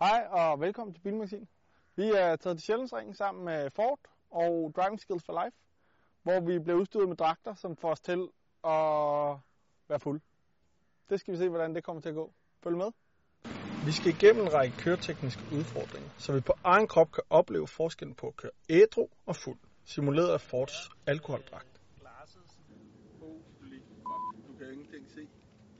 [0.00, 1.48] Hej og velkommen til Bilmagasin.
[1.96, 5.56] Vi er taget til Sjællandsringen sammen med Ford og Driving Skills for Life,
[6.22, 8.20] hvor vi bliver udstyret med dragter, som får os til
[8.64, 9.36] at
[9.88, 10.20] være fuld.
[11.10, 12.32] Det skal vi se, hvordan det kommer til at gå.
[12.62, 12.90] Følg med.
[13.86, 18.14] Vi skal igennem en række køretekniske udfordringer, så vi på egen krop kan opleve forskellen
[18.14, 21.80] på at køre ædru og fuld, simuleret af Fords alkoholdragt.
[24.48, 25.22] Du kan ingenting se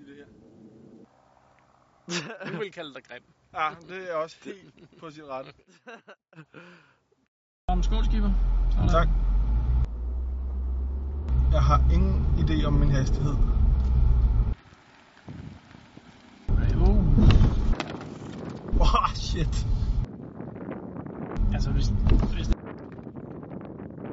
[0.00, 0.26] i det her.
[2.52, 3.22] Du vil kalde dig grim.
[3.54, 5.52] Ja, det er også helt på sin rette.
[7.68, 8.30] Om skålskiver.
[8.90, 9.08] Tak.
[11.52, 13.36] Jeg har ingen idé om min hastighed.
[16.74, 16.86] Jo.
[18.78, 19.66] Wow, shit.
[21.54, 21.88] Altså, hvis,
[22.34, 22.46] hvis,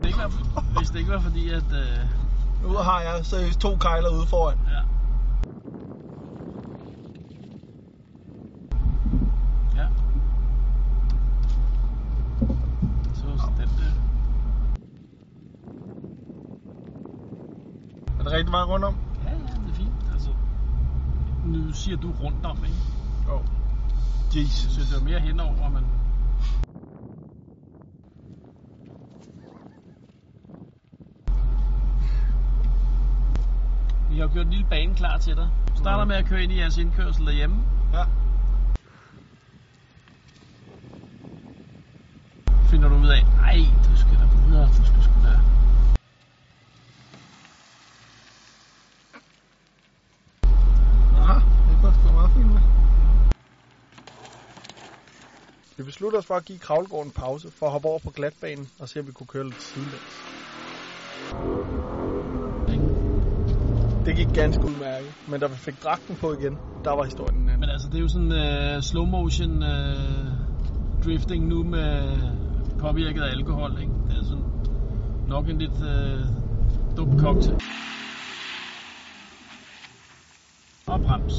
[0.02, 1.70] det ikke var, hvis det ikke var fordi, at...
[1.72, 2.00] Øh,
[2.64, 4.58] Nu har jeg seriøst to kejler ude foran.
[4.68, 4.95] Ja.
[18.26, 18.96] Er det rigtig meget rundt om?
[19.26, 19.94] Ja, ja, det er fint.
[20.14, 20.30] Altså,
[21.46, 22.78] nu siger du rundt om, ikke?
[23.28, 23.36] Jo.
[23.36, 23.46] Oh.
[24.32, 24.88] Så Jesus.
[24.90, 25.86] det er mere henover, men...
[34.10, 35.50] Vi har gjort en lille bane klar til dig.
[35.70, 36.08] Du starter Mhm.
[36.08, 37.56] med at køre ind i jeres indkørsel derhjemme.
[37.94, 38.04] Ja.
[42.70, 43.58] Finder du ud af, ej,
[43.90, 45.40] du skal da videre, du skal sgu da...
[51.22, 52.62] Aha, det går sgu meget fint med.
[55.78, 58.70] Vi besluttede os for at give kravlegården en pause for at hoppe over på glatbanen
[58.80, 60.16] og se, om vi kunne køre lidt sidelæns.
[64.06, 67.42] Det gik ganske udmærket, men da vi fik dragten på igen, der var historien en
[67.42, 67.60] anden.
[67.60, 68.32] Men altså, det er jo sådan
[68.76, 72.18] uh, slow motion uh, drifting nu med
[72.80, 73.94] påvirket af alkohol, ikke?
[74.08, 74.46] Det er sådan
[75.28, 77.62] nok en lidt uh, dum cocktail.
[80.88, 81.34] Og brems.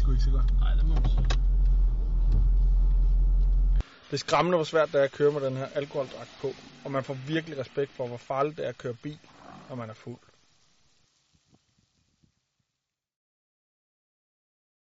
[0.00, 0.60] Sgu ikke så godt.
[0.60, 1.26] Nej, det må man sige.
[4.08, 6.48] Det er skræmmende, hvor svært det er at køre med den her alkoholdragt på,
[6.84, 9.18] og man får virkelig respekt for, hvor farligt det er at køre bil,
[9.68, 10.18] når man er fuld.